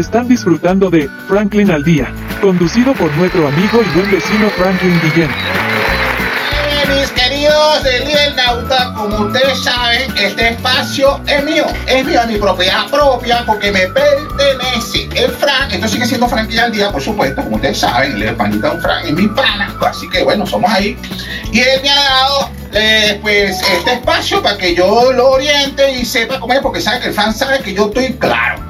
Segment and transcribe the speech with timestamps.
[0.00, 2.10] Están disfrutando de Franklin al Día,
[2.40, 5.28] conducido por nuestro amigo y buen vecino Franklin Guillén.
[6.88, 12.88] Mis queridos Líder Nauta, como ustedes saben, este espacio es mío, es mío, mi propiedad
[12.88, 15.06] propia, porque me pertenece.
[15.14, 18.72] El Frank, esto sigue siendo Franklin al día, por supuesto, como ustedes saben, el panita
[18.72, 20.96] un Frank es mi pana, así que bueno, somos ahí.
[21.52, 26.06] Y él me ha dado eh, pues este espacio para que yo lo oriente y
[26.06, 28.69] sepa cómo es, porque sabe que el fan sabe que yo estoy claro.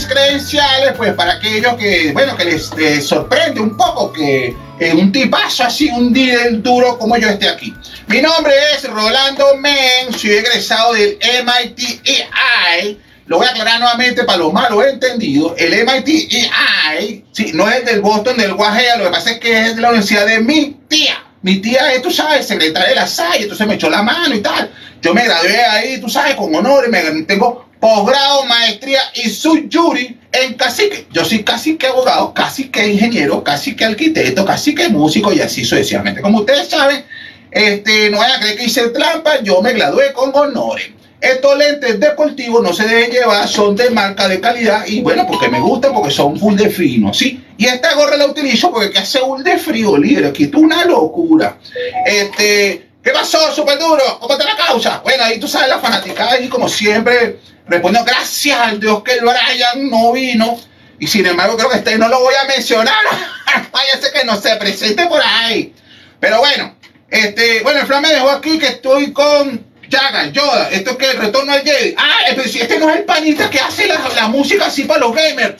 [0.00, 2.70] Mis credenciales, pues para aquellos que, bueno, que les,
[3.06, 7.74] sorprende un poco que en un tipazo así, un día duro como yo esté aquí.
[8.06, 12.98] Mi nombre es Rolando Men, soy egresado del MIT EI.
[13.26, 15.52] Lo voy a aclarar nuevamente para los malos entendidos.
[15.58, 19.66] El MIT EI, sí, no es del Boston, del Guajea, lo que pasa es que
[19.66, 21.22] es de la universidad de mi tía.
[21.42, 24.40] Mi tía es, tú sabes, secretaria de la SAI, entonces me echó la mano y
[24.40, 24.72] tal.
[25.02, 29.30] Yo me gradué ahí, tú sabes, con honores, me tengo posgrado, maestría y
[29.72, 31.06] jury en cacique.
[31.10, 35.40] Yo soy casi que abogado, casi que ingeniero, casi que arquitecto, casi que músico y
[35.40, 36.20] así sucesivamente.
[36.20, 37.04] Como ustedes saben,
[37.50, 40.90] este, no vayan a creer que hice trampa, yo me gradué con honores.
[41.20, 45.48] Estos lentes deportivos no se deben llevar, son de marca de calidad y bueno, porque
[45.48, 47.44] me gustan, porque son full de fino, ¿sí?
[47.58, 51.58] Y esta gorra la utilizo porque que hace un de frío, líder, aquí una locura.
[52.06, 54.02] Este, ¿qué pasó, súper duro?
[54.18, 55.00] ¿Cómo está la causa?
[55.02, 57.38] Bueno, ahí tú sabes la fanática ahí como siempre
[57.70, 60.60] respondió, gracias al Dios que el Brian no vino.
[60.98, 62.94] Y sin embargo, creo que este no lo voy a mencionar.
[63.72, 65.74] Váyase que no se presente por ahí.
[66.18, 66.76] Pero bueno,
[67.08, 70.68] este, bueno, el Fran me dejó aquí que estoy con Yaga, Yoda.
[70.70, 71.94] Esto es que el retorno al Jedi.
[71.96, 75.14] Ah, si este no es el panita que hace la, la música así para los
[75.14, 75.54] gamers.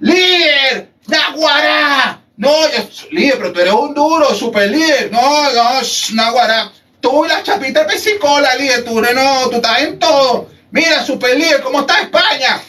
[0.00, 0.88] ¡Líder!
[1.06, 2.20] ¡Naguará!
[2.36, 5.10] No, yo- líder, pero tú eres un duro, super líder.
[5.12, 5.80] No, no,
[6.14, 6.72] Naguará.
[7.00, 8.84] Tú y la chapita de pesicola, líder.
[8.84, 10.48] Tú no, tú estás en todo.
[10.76, 12.60] Mira, super líder, ¿cómo está España?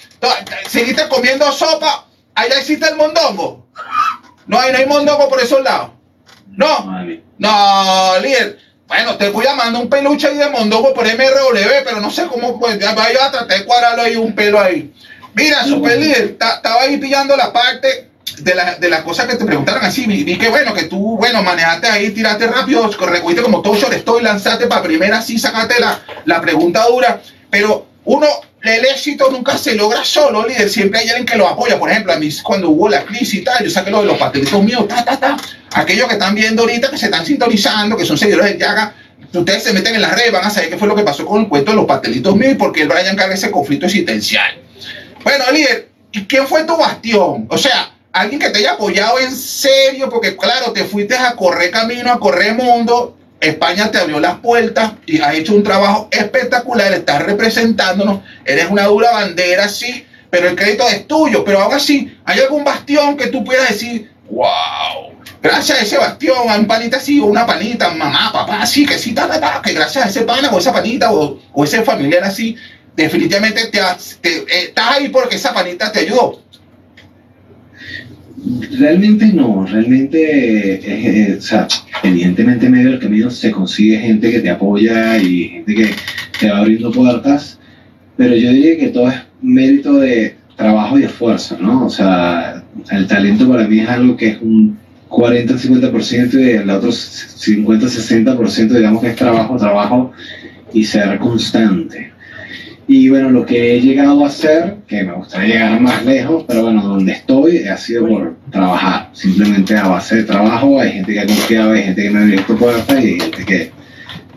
[0.69, 2.05] ¿Seguiste comiendo sopa?
[2.35, 3.67] ¿Allá existe el mondongo?
[4.45, 5.89] No, ahí no hay mondongo por esos lados.
[6.47, 6.85] No.
[7.37, 8.59] No, líder.
[8.87, 12.27] Bueno, te voy a mandar un peluche ahí de mondongo por MRW, pero no sé
[12.27, 14.93] cómo, pues, ya vaya a tratar de cuadrarlo ahí un pelo ahí.
[15.33, 19.35] Mira, super líder, ta- estaba ahí pillando la parte de, la- de las cosas que
[19.35, 20.05] te preguntaron así.
[20.07, 24.23] Vi, que bueno, que tú, bueno, manejaste ahí, tiraste rápido, corregiste como todo short estoy,
[24.23, 27.21] lanzaste para primera, sí, sacaste la, la pregunta dura.
[27.49, 28.25] Pero uno,
[28.63, 30.69] el éxito nunca se logra solo, líder.
[30.69, 31.77] Siempre hay alguien que lo apoya.
[31.77, 34.17] Por ejemplo, a mí cuando hubo la crisis y tal, yo saqué lo de los
[34.17, 35.37] pastelitos míos, ta, ta, ta.
[35.73, 38.95] Aquellos que están viendo ahorita, que se están sintonizando, que son seguidores del Yaga,
[39.33, 41.41] ustedes se meten en las redes, van a saber qué fue lo que pasó con
[41.41, 44.57] el cuento de los pastelitos míos y por qué el Brian carga ese conflicto existencial.
[45.25, 47.45] Bueno, líder, ¿y quién fue tu bastión?
[47.49, 51.71] O sea, alguien que te haya apoyado en serio, porque claro, te fuiste a correr
[51.71, 53.17] camino, a correr mundo.
[53.47, 58.83] España te abrió las puertas y has hecho un trabajo espectacular, estás representándonos, eres una
[58.85, 61.43] dura bandera, sí, pero el crédito es tuyo.
[61.43, 66.49] Pero aún así, ¿hay algún bastión que tú puedas decir, wow, gracias a ese bastión,
[66.49, 69.73] a un panita así, o una panita, mamá, papá, así, que sí, ta, ta, que
[69.73, 72.55] gracias a ese pana o esa panita o, ese familiar así,
[72.95, 73.79] definitivamente te-
[74.23, 76.41] eh, estás ahí porque esa panita te ayudó.
[78.77, 81.67] Realmente no, realmente, eh, eh, o sea,
[82.03, 85.89] evidentemente en medio del camino se consigue gente que te apoya y gente que
[86.39, 87.59] te va abriendo puertas,
[88.15, 91.85] pero yo diría que todo es mérito de trabajo y esfuerzo, ¿no?
[91.85, 94.77] O sea, el talento para mí es algo que es un
[95.09, 100.11] 40-50% y el otro 50-60% digamos que es trabajo, trabajo
[100.73, 102.11] y ser constante.
[102.89, 106.63] Y bueno, lo que he llegado a hacer, que me gustaría llegar más lejos, pero
[106.63, 110.79] bueno, donde estoy ha sido por trabajar, simplemente a base de trabajo.
[110.79, 113.45] Hay gente que ha confiado, hay gente que me ha abierto puertas y hay gente
[113.45, 113.71] que,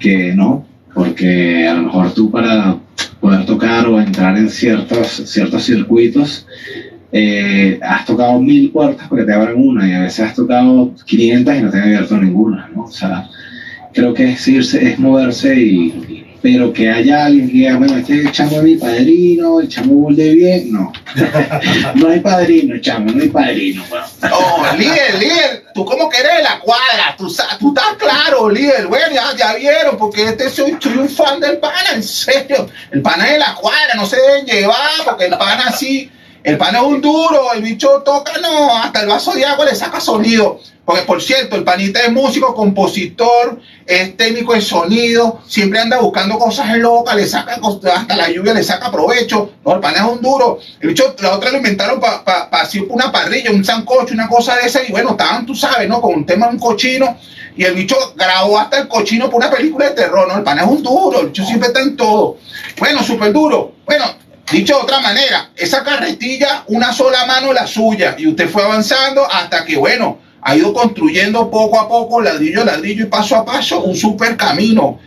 [0.01, 2.77] que no, porque a lo mejor tú para
[3.21, 6.47] poder tocar o entrar en ciertos, ciertos circuitos,
[7.13, 11.57] eh, has tocado mil puertas porque te abren una y a veces has tocado 500
[11.57, 12.85] y no te han abierto ninguna, ¿no?
[12.85, 13.29] O sea,
[13.93, 18.33] creo que es irse, es moverse y, pero que haya alguien que diga, bueno, este
[18.33, 20.93] chamo es mi padrino, el chamo de bien, no.
[21.95, 24.07] no hay padrino, chamo, no hay padrino, bueno.
[24.33, 28.87] Oh, líder, líder, tú como que eres de la cuadra, tú, tú estás claro, líder,
[28.87, 33.03] bueno, ya, ya vieron, porque este soy, soy un fan del pana, en serio, el
[33.03, 36.11] pana es de la cuadra, no se deben llevar, porque el pana así,
[36.43, 39.75] el pana es un duro, el bicho toca, no, hasta el vaso de agua le
[39.75, 45.79] saca sonido, porque por cierto, el panita es músico, compositor, es técnico de sonido, siempre
[45.79, 47.61] anda buscando cosas locas, le saca,
[47.95, 51.37] hasta la lluvia le saca provecho, no, el pana es un duro, el bicho, la
[51.37, 54.91] otra lo inventaron para pa, pa, una parrilla, un sancocho, una cosa de esa, y
[54.91, 56.01] bueno, estaban, tú sabes, ¿no?
[56.01, 57.19] Con un tema de un cochino,
[57.57, 60.39] y el bicho grabó hasta el cochino por una película de terror, ¿no?
[60.39, 62.39] El pana es un duro, el bicho siempre está en todo.
[62.79, 63.75] Bueno, súper duro.
[63.85, 64.05] Bueno,
[64.51, 69.25] Dicho de otra manera, esa carretilla, una sola mano la suya, y usted fue avanzando
[69.31, 73.45] hasta que, bueno, ha ido construyendo poco a poco, ladrillo a ladrillo y paso a
[73.45, 74.99] paso, un super camino.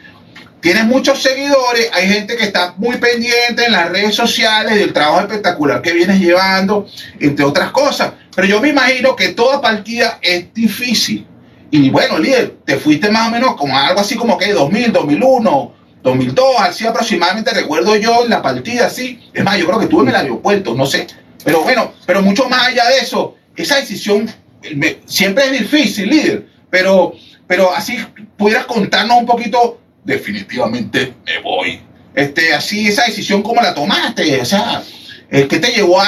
[0.61, 5.19] Tienes muchos seguidores, hay gente que está muy pendiente en las redes sociales del trabajo
[5.21, 6.87] espectacular que vienes llevando,
[7.19, 8.13] entre otras cosas.
[8.33, 11.27] Pero yo me imagino que toda partida es difícil.
[11.69, 15.73] Y bueno, líder, te fuiste más o menos como algo así como que 2000, 2001,
[16.03, 19.19] 2002, así aproximadamente recuerdo yo en la partida, así.
[19.33, 21.07] Es más, yo creo que estuve en el aeropuerto, no sé.
[21.43, 24.29] Pero bueno, pero mucho más allá de eso, esa decisión
[25.05, 26.47] siempre es difícil, líder.
[26.69, 27.13] Pero,
[27.47, 27.97] pero así
[28.37, 31.81] pudieras contarnos un poquito definitivamente me voy.
[32.13, 34.41] Este, así, esa decisión, ¿cómo la tomaste?
[34.41, 34.83] O sea,
[35.33, 36.07] ¿qué te llevó a,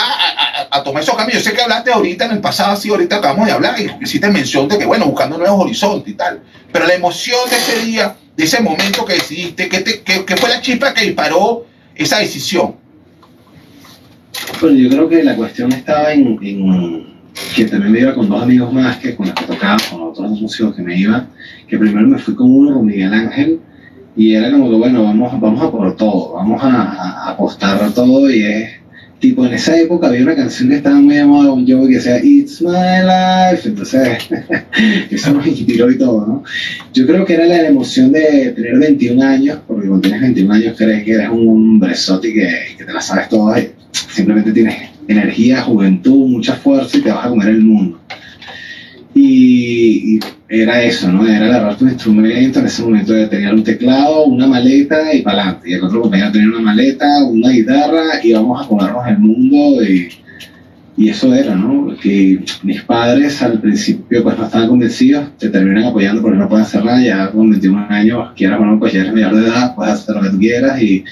[0.69, 1.44] a, tomar esos cambios?
[1.44, 4.30] Yo sé que hablaste ahorita en el pasado, así ahorita acabamos de hablar y hiciste
[4.30, 6.42] mención de que, bueno, buscando nuevos horizontes y tal.
[6.72, 10.62] Pero la emoción de ese día, de ese momento que decidiste, ¿qué, te, fue la
[10.62, 12.75] chispa que disparó esa decisión?
[14.62, 17.16] Bueno, yo creo que la cuestión estaba en, en
[17.56, 20.30] que también me iba con dos amigos más que con los que tocaba, con otros
[20.39, 21.25] músicos que me iba,
[21.68, 23.60] que primero me fui con uno, con Miguel Ángel,
[24.16, 27.92] y era como que, bueno, vamos, vamos a por todo, vamos a, a apostar a
[27.92, 28.85] todo y es
[29.20, 32.24] tipo en esa época había una canción que estaba muy llamada un yo que decía
[32.24, 34.18] It's my life, entonces
[35.12, 36.44] eso nos inspiró y todo, ¿no?
[36.94, 40.76] Yo creo que era la emoción de tener 21 años, porque cuando tienes 21 años
[40.78, 43.54] crees que eres un hombrezote y que, que te la sabes todo,
[43.92, 48.00] simplemente tienes energía, juventud, mucha fuerza y te vas a comer el mundo.
[49.16, 51.28] Y, era eso, ¿no?
[51.28, 55.42] Era agarrar tu instrumento, en ese momento de tener un teclado, una maleta y para
[55.42, 55.70] adelante.
[55.72, 59.84] Y el otro compañero tenía una maleta, una guitarra y vamos a comernos el mundo
[59.84, 60.10] y,
[60.98, 61.96] y eso era, ¿no?
[61.98, 66.66] Que mis padres al principio pues no estaban convencidos, te terminan apoyando porque no pueden
[66.66, 69.76] hacer nada, ya con 21 años, quieras o no, pues ya eres mayor de edad,
[69.76, 71.04] puedes hacer lo que tú quieras y,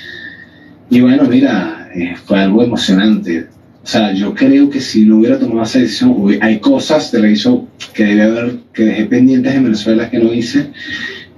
[0.90, 3.48] y bueno, mira, eh, fue algo emocionante
[3.84, 7.30] o sea, yo creo que si no hubiera tomado esa decisión, hay cosas de la
[7.30, 10.70] hizo que debía haber, que dejé pendientes en Venezuela que no hice,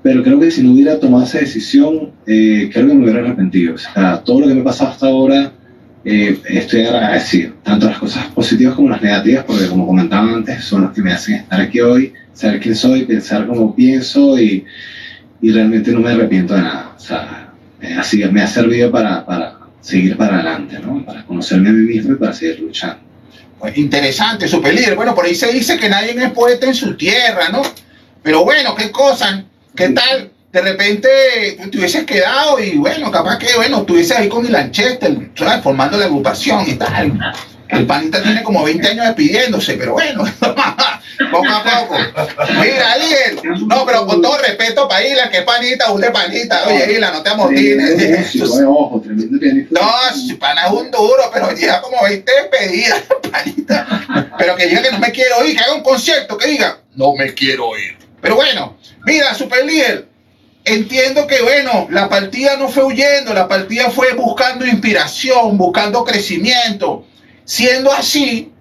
[0.03, 3.73] pero creo que si no hubiera tomado esa decisión, eh, creo que me hubiera arrepentido.
[3.73, 5.53] O sea, todo lo que me ha pasado hasta ahora,
[6.03, 10.83] eh, estoy agradecido, tanto las cosas positivas como las negativas, porque como comentaba antes, son
[10.83, 14.63] los que me hacen estar aquí hoy, saber quién soy, pensar como pienso y,
[15.41, 16.93] y realmente no me arrepiento de nada.
[16.95, 17.53] O sea,
[17.97, 19.54] así me ha servido para, para
[19.85, 21.05] seguir para adelante, ¿no?
[21.05, 22.97] Para conocerme a mí mismo y para seguir luchando.
[23.59, 24.95] Pues interesante, super líder.
[24.95, 27.61] Bueno, por ahí se dice que nadie es poeta en su tierra, ¿no?
[28.23, 29.43] Pero bueno, qué cosa,
[29.75, 30.31] qué tal.
[30.51, 31.07] De repente
[31.69, 35.29] te hubieses quedado y bueno, capaz que, bueno, estuvieses ahí con el Lanchester.
[35.61, 37.19] Formando la agrupación y tal.
[37.67, 40.23] El panita tiene como 20 años despidiéndose, pero bueno,
[41.31, 41.97] poco a poco.
[42.61, 46.67] Mira, líder, no, pero con todo respeto para Isla, que panita, usted panita.
[46.67, 48.35] Oye, Isla, no te amotines.
[49.71, 49.81] No,
[50.39, 54.33] pana es un duro, pero llega como 20 despedidas, panita.
[54.37, 57.13] Pero que diga que no me quiero ir, que haga un concierto, que diga, no
[57.13, 57.97] me quiero ir.
[58.21, 60.07] Pero bueno, mira, super líder.
[60.63, 67.05] Entiendo que, bueno, la partida no fue huyendo, la partida fue buscando inspiración, buscando crecimiento
[67.45, 68.51] Siendo así,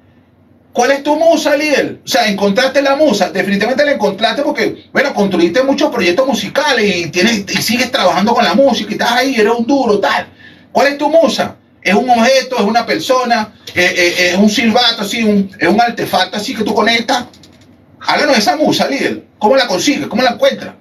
[0.74, 2.00] ¿cuál es tu musa, líder?
[2.04, 7.10] O sea, encontraste la musa, definitivamente la encontraste porque, bueno, construiste muchos proyectos musicales y,
[7.10, 10.26] tienes, y sigues trabajando con la música y estás ahí, eres un duro, tal.
[10.72, 11.56] ¿Cuál es tu musa?
[11.80, 15.80] ¿Es un objeto, es una persona, eh, eh, es un silbato, así, un, es un
[15.80, 17.24] artefacto así que tú conectas?
[18.00, 19.24] Háblanos de esa musa, líder.
[19.38, 20.08] ¿Cómo la consigues?
[20.08, 20.74] ¿Cómo la encuentras?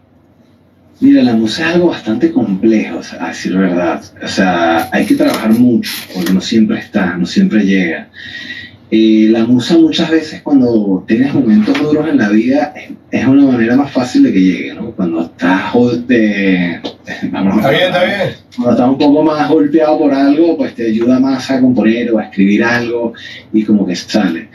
[0.99, 4.01] Mira, la música es algo bastante complejo, a decir verdad.
[4.23, 8.09] O sea, hay que trabajar mucho, porque no siempre está, no siempre llega.
[8.91, 12.73] Eh, la musa muchas veces cuando tienes momentos duros en la vida
[13.11, 14.91] es, una manera más fácil de que llegue, ¿no?
[14.91, 15.73] Cuando estás,
[16.07, 16.79] de,
[17.31, 18.35] vamos, está bien, está bien.
[18.55, 22.19] Cuando estás un poco más golpeado por algo, pues te ayuda más a componer o
[22.19, 23.13] a escribir algo
[23.51, 24.49] y como que sale.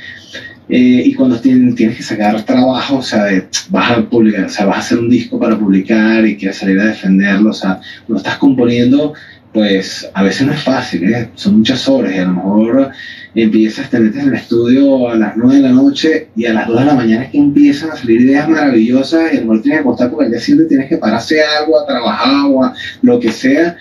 [0.69, 3.27] Eh, y cuando tienes, tienes, que sacar trabajo, o sea,
[3.71, 6.79] vas a publicar, o sea, vas a hacer un disco para publicar y quieres salir
[6.79, 9.15] a defenderlo, o sea, cuando estás componiendo,
[9.53, 11.31] pues a veces no es fácil, ¿eh?
[11.35, 12.91] son muchas horas y a lo mejor
[13.35, 16.69] empiezas, te metes en el estudio a las 9 de la noche y a las
[16.69, 19.63] 2 de la mañana es que empiezan a salir ideas maravillosas y a lo mejor
[19.63, 22.75] tienes que acostar porque al día siguiente tienes que pararse algo, a trabajar o a
[23.03, 23.77] lo que sea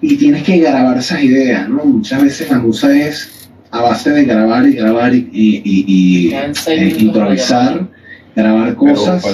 [0.00, 1.84] y tienes que grabar esas ideas, ¿no?
[1.84, 7.88] Muchas veces la musa es a base de grabar y grabar y, y, eh, improvisar,
[8.34, 9.24] grabar cosas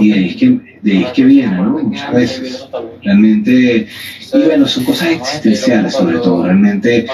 [0.00, 1.78] y de ahí, es que, de que viene, ¿no?
[1.78, 2.68] Muchas veces.
[3.02, 3.86] Realmente,
[4.32, 7.06] y bueno, son cosas existenciales sobre todo, realmente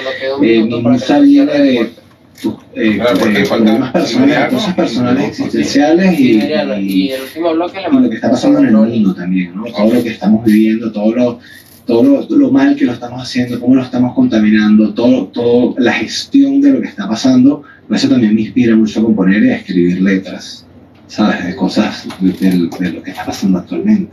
[0.42, 1.90] eh, música viene de
[2.74, 3.00] eh,
[3.48, 7.12] problemas personales, cosas personales existenciales y, y,
[7.54, 7.70] lo
[8.10, 9.64] que está pasando en el mundo también, ¿no?
[9.64, 11.38] Todo lo que estamos viviendo, todo lo
[11.86, 15.92] todo lo, lo mal que lo estamos haciendo, cómo lo estamos contaminando, todo, todo la
[15.92, 19.50] gestión de lo que está pasando, pues eso también me inspira mucho a componer y
[19.50, 20.61] a escribir letras,
[21.12, 21.44] ¿sabes?
[21.44, 24.12] De cosas de, lo que está pasando actualmente.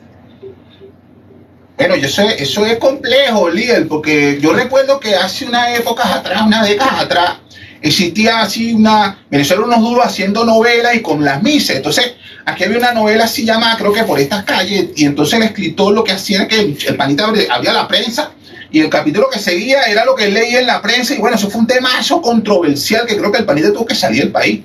[1.78, 6.68] Bueno, yo eso es complejo, líder, porque yo recuerdo que hace unas épocas atrás, unas
[6.68, 7.38] décadas atrás,
[7.82, 11.78] existía así una, Venezuela unos duros haciendo novelas y con las misas.
[11.78, 12.16] Entonces,
[12.46, 15.94] aquí había una novela así llamada, creo que por estas calles, y entonces el escritor
[15.94, 18.34] lo que hacía era que el, panita abría la prensa
[18.72, 21.50] y el capítulo que seguía era lo que leía en la prensa, y bueno, eso
[21.50, 24.64] fue un tema eso controversial que creo que el panita tuvo que salir del país.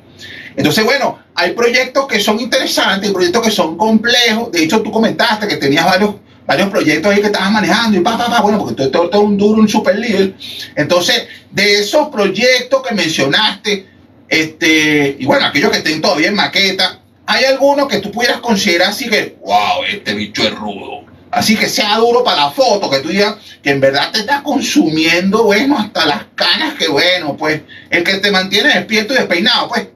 [0.56, 4.52] Entonces, bueno, hay proyectos que son interesantes, hay proyectos que son complejos.
[4.52, 6.14] De hecho, tú comentaste que tenías varios,
[6.46, 9.20] varios proyectos ahí que estabas manejando y pa, pa, pa, bueno, porque tú eres todo
[9.20, 10.34] un duro, un super líder.
[10.76, 13.86] Entonces, de esos proyectos que mencionaste,
[14.28, 18.90] este, y bueno, aquellos que estén todavía en maqueta, ¿hay alguno que tú pudieras considerar
[18.90, 21.04] así que, wow, este bicho es rudo?
[21.34, 24.42] Así que sea duro para la foto, que tú digas que en verdad te está
[24.42, 29.68] consumiendo, bueno, hasta las canas, que bueno, pues, el que te mantiene despierto y despeinado,
[29.68, 29.88] pues.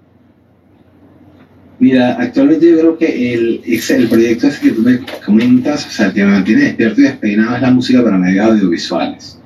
[1.81, 6.13] Mira, actualmente yo creo que el, el proyecto ese que tú me comentas, o sea,
[6.13, 9.39] que me mantiene despierto y despeinado es la música para medios audiovisuales.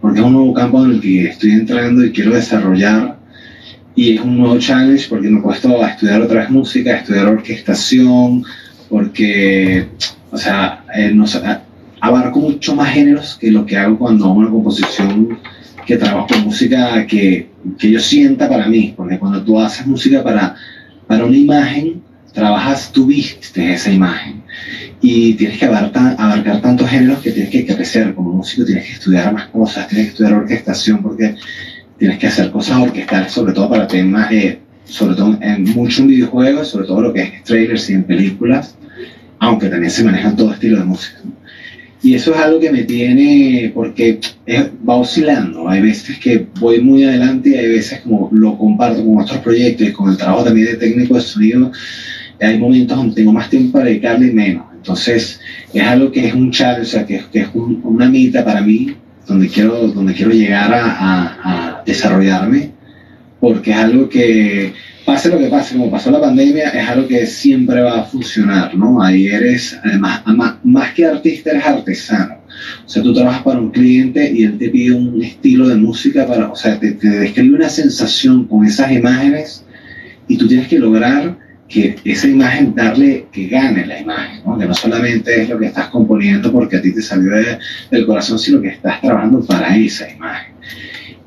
[0.00, 3.18] Porque es un nuevo campo en el que estoy entrando y quiero desarrollar.
[3.96, 6.96] Y es un nuevo challenge porque me he puesto a estudiar otra vez música, a
[6.98, 8.44] estudiar orquestación,
[8.88, 9.88] porque,
[10.30, 11.24] o sea, eh, no
[12.00, 15.38] abarco mucho más géneros que lo que hago cuando hago una composición
[15.84, 18.94] que trabajo con música que, que yo sienta para mí.
[18.96, 20.54] Porque cuando tú haces música para
[21.10, 22.02] para una imagen,
[22.32, 24.44] trabajas, tú viste esa imagen
[25.00, 29.32] y tienes que abarcar, tantos géneros que tienes que crecer como músico, tienes que estudiar
[29.32, 31.34] más cosas, tienes que estudiar orquestación porque
[31.98, 36.06] tienes que hacer cosas orquestales, sobre todo para temas, eh, sobre todo en mucho en
[36.06, 38.76] videojuegos, sobre todo lo que es trailers y en películas,
[39.40, 41.18] aunque también se manejan todo estilo de música.
[42.02, 44.18] Y eso es algo que me tiene, porque
[44.88, 45.68] va oscilando.
[45.68, 49.88] Hay veces que voy muy adelante y hay veces como lo comparto con otros proyectos
[49.88, 51.70] y con el trabajo también de técnico de sonido.
[52.40, 54.64] Hay momentos donde tengo más tiempo para dedicarle y menos.
[54.74, 55.40] Entonces
[55.74, 58.62] es algo que es un challenge, o sea, que, que es un- una meta para
[58.62, 58.94] mí,
[59.26, 62.70] donde quiero, donde quiero llegar a desarrollarme,
[63.40, 64.72] porque es algo que,
[65.04, 68.74] pase lo que pase, como pasó la pandemia, es algo que siempre va a funcionar,
[68.74, 69.02] ¿no?
[69.02, 70.22] Ahí eres, además,
[70.62, 72.34] más que artista, eres artesano.
[72.84, 76.26] O sea, tú trabajas para un cliente y él te pide un estilo de música
[76.26, 79.64] para, o sea, te, te describe una sensación con esas imágenes
[80.28, 84.58] y tú tienes que lograr que esa imagen, darle, que gane la imagen, ¿no?
[84.58, 87.58] Que no solamente es lo que estás componiendo porque a ti te salió de-
[87.92, 90.52] del corazón, sino que estás trabajando para esa imagen.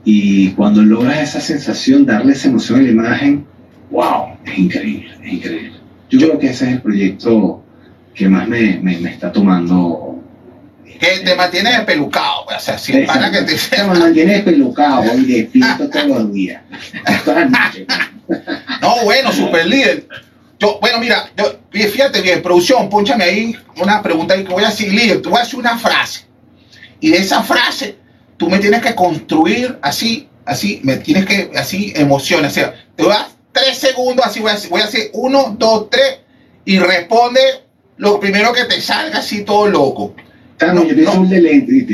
[0.05, 3.45] Y cuando logras esa sensación, darle esa emoción a la imagen,
[3.89, 5.73] wow, es increíble, es increíble.
[6.09, 7.63] Yo creo que ese es el proyecto
[8.13, 10.21] que más me, me, me está tomando.
[10.99, 15.89] Que te mantiene despelucado, o sea, sin para que te me mantiene despelucado y despierto
[15.89, 16.61] todos los días.
[17.25, 17.87] Todas las noches.
[18.81, 20.07] No, bueno, super líder.
[20.59, 24.93] Yo, bueno, mira, yo, fíjate bien, producción, ponchame ahí una pregunta que voy a decir,
[24.93, 26.25] líder, tú vas a decir una frase.
[26.99, 27.97] Y de esa frase,
[28.43, 32.51] tú me tienes que construir así, así, me tienes que, así, emociones.
[32.51, 36.19] O sea, te dar tres segundos, así voy a, voy a hacer uno, dos, tres,
[36.65, 37.39] y responde
[37.97, 40.13] lo primero que te salga así todo loco.
[40.93, 41.13] Pienso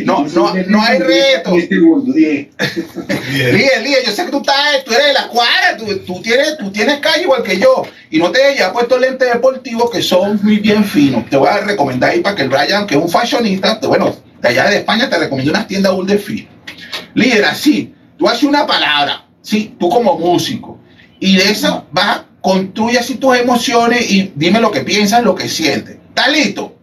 [0.05, 0.23] no.
[0.33, 1.55] No, no, hay reto.
[1.69, 6.57] segundos, líder, yo sé que tú estás, tú eres de la cuadra, tú, tú tienes,
[6.57, 7.83] tú tienes calle igual que yo.
[8.09, 11.29] Y no te hayas puesto lentes deportivos que son muy bien finos.
[11.29, 14.15] Te voy a recomendar ahí para que el Brian, que es un fashionista, te- bueno,
[14.41, 16.49] de allá de España, te recomiendo unas tiendas de fino.
[17.13, 20.79] Líder, así, tú haces una palabra, sí, tú como músico.
[21.19, 25.49] Y de esa vas, construye así tus emociones y dime lo que piensas, lo que
[25.49, 25.97] sientes.
[26.09, 26.75] ¿Estás listo?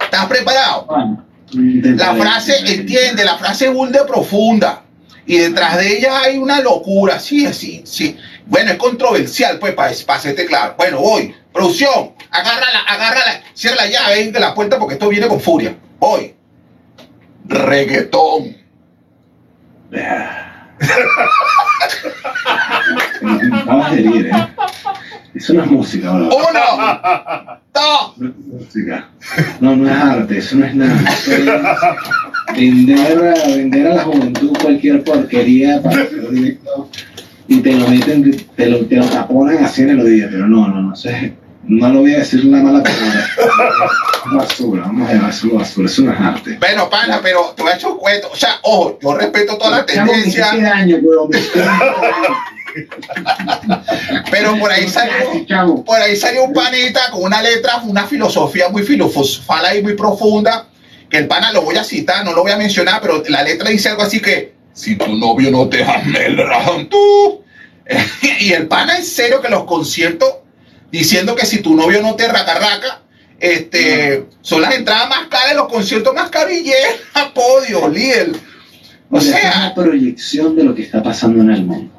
[0.00, 0.86] ¿Estás preparado?
[0.86, 1.24] Bueno,
[1.96, 4.84] La frase, entiende, la frase burda profunda.
[5.26, 8.16] Y detrás de ella hay una locura, sí, sí, sí.
[8.46, 10.74] Bueno, es controversial, pues, para, para hacerte claro.
[10.76, 11.34] Bueno, voy.
[11.52, 15.76] Producción, agárrala, agárrala, cierra la llave de la puerta porque esto viene con furia.
[15.98, 16.34] Voy.
[17.50, 18.56] Reggaetón.
[23.52, 24.48] Acabas de herir, ¿eh?
[25.34, 26.26] Eso no es música, bro.
[26.26, 29.08] Uno, dos, No es música.
[29.60, 31.00] No, no es arte, eso no es nada.
[31.10, 31.46] Eso es
[32.56, 36.88] vender, a, vender a la juventud cualquier porquería para hacer directo
[37.48, 40.68] y te lo meten, te lo, te lo taponan así en el oído, pero no,
[40.68, 41.34] no, no sé.
[41.70, 43.30] No lo voy a decir una mala palabra.
[44.32, 46.56] Basura, vamos a llamarlo basura, eso no es arte.
[46.58, 48.28] bueno, pana, pero voy a echar un cuento.
[48.32, 51.44] O sea, ojo, yo respeto toda la tendencia, daño, bro, daño.
[54.32, 55.84] pero por ahí salió.
[55.84, 60.66] Por ahí salió un panita con una letra, una filosofía muy filosofal y muy profunda.
[61.08, 63.70] que el pana lo voy a citar, no lo voy a mencionar, pero la letra
[63.70, 66.36] dice algo así que, si tu novio no te ama el
[66.88, 67.44] tú.
[68.40, 70.39] y el pana en serio que los conciertos,
[70.90, 73.02] diciendo que si tu novio no te raca raca,
[73.38, 76.70] este, son las entradas más caras, los conciertos más caros y
[77.14, 78.32] a podio, líder.
[79.10, 81.90] O sea, es una proyección de lo que está pasando en el mundo.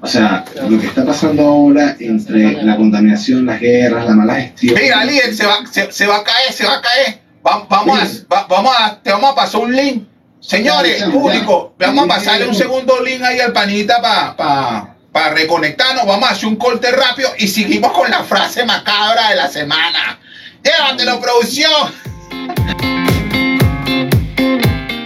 [0.00, 4.78] O sea, lo que está pasando ahora entre la contaminación, las guerras, la mala gestión.
[4.80, 7.20] Mira, líder, se va, se, va a caer, se va a caer.
[7.42, 7.98] vamos,
[8.30, 10.04] a, vamos a, te vamos a pasar un link.
[10.38, 16.04] Señores, público, vamos a pasarle un segundo link ahí al panita para para reconectarnos.
[16.04, 20.18] Vamos a hacer un corte rápido y seguimos con la frase macabra de la semana.
[20.62, 21.90] Llévatelo, producción.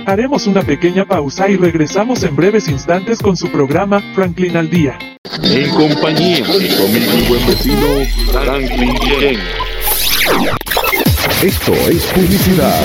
[0.07, 4.99] Haremos una pequeña pausa y regresamos en breves instantes con su programa Franklin al Día.
[5.45, 9.39] En compañía de mi buen vecino Franklin
[11.41, 12.85] Esto es publicidad